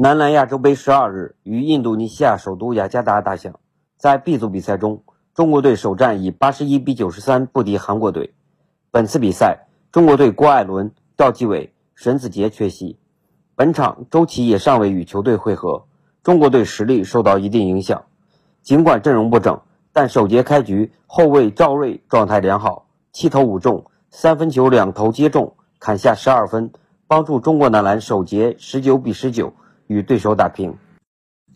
[0.00, 3.58] 男篮亚洲杯十二日于印度尼西亚首都雅加达打响，
[3.96, 5.02] 在 B 组比赛中，
[5.34, 8.32] 中国队首战以八十一比九十三不敌韩国队。
[8.92, 12.96] 本次比赛，中国队郭艾伦、赵继伟、沈子杰缺席。
[13.56, 15.86] 本场周琦也尚未与球队会合，
[16.22, 18.04] 中国队实力受到一定影响。
[18.62, 19.60] 尽管阵容不整，
[19.92, 26.70] 但首节开局后卫赵睿状态良好，七投五中，三分球两投皆中，砍下十二分，
[27.08, 29.52] 帮助中国男篮首节十九比十九。
[29.88, 30.76] 与对手打平，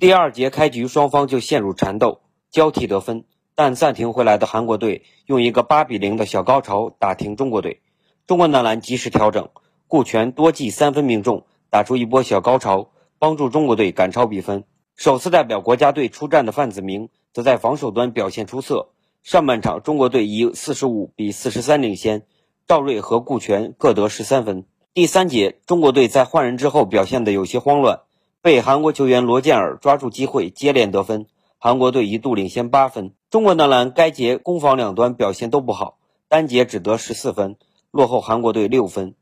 [0.00, 7.82] 第二节开局双方就陷入缠斗，交替得分，但暂停回来的韩国队用一个八比零的小高潮打停中国队。
[8.26, 9.50] 中国男篮及时调整，
[9.86, 14.64] 顾全多记三分命中，打出一波小高潮，帮助中国队赶超比分。
[14.96, 18.92] 首次代表国家队出战的范子铭则在防守端表现出色。
[19.22, 22.24] 上半场中国队以四十五比四十三领先，
[22.66, 24.64] 赵睿和顾全各得十三分。
[24.94, 28.00] 第三节中国队在换人之后表现得有些慌乱。
[28.42, 31.26] 被韩国球员罗建尔抓住机会接连得分，
[31.58, 33.12] 韩国队一度领先八分。
[33.30, 37.54] 中国男篮该节攻防两端表现都不好，单节只得十四分，
[37.92, 39.14] 落后韩国队六分。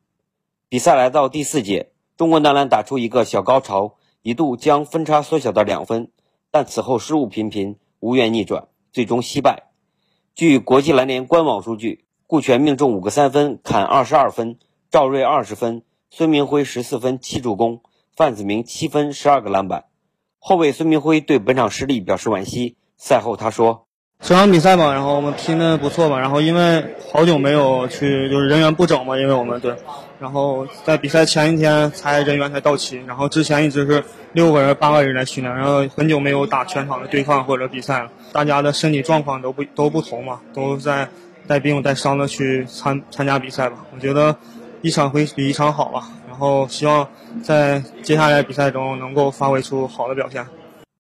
[0.71, 6.11] 比赛来到第四节，中国男篮打出一个小高潮，一度将分差缩小到两分，
[6.51, 9.65] 但此后失误频频，无缘逆转，最终惜败。
[10.35, 14.55] 据国际篮联官网数据，顾全命中五个三分，砍二十二分；
[14.91, 17.83] 赵睿二十分，孙铭徽十四分七助攻。
[18.17, 19.85] 范子铭七分十二个篮板，
[20.39, 22.77] 后卫孙铭辉对本场失利表示惋惜。
[22.97, 23.87] 赛后他说
[24.21, 29.75] ：“这场比赛嘛，然后我们拼的不错嘛，然后因为好久没有去，就是人员不整嘛，因为我们对，
[30.19, 41.09] 然后在比赛前一天才人员才到齐，然后之前一直是六个人八个人来训练，然后很久没有打全场的对抗或者比赛了，大家的身体状况都不都不同嘛，都在
[41.47, 43.87] 带病带伤的去参参加比赛吧。
[43.95, 44.37] 我觉得
[44.83, 47.09] 一场会比一场好吧。”然后希望
[47.43, 50.47] 在接下来比赛中能够发挥出好的表现。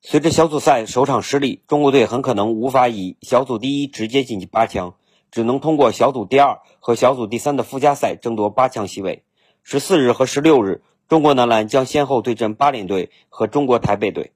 [0.03, 4.95] 随着小组赛首场失利，中国队很可能无法以小组第一直接晋级八强，
[5.31, 9.24] 只能通过小组第二和小组第三的附加赛争夺八强席位。
[9.63, 14.33] 十四日和十六日，中国男篮将先后对阵巴林队和中国台北队。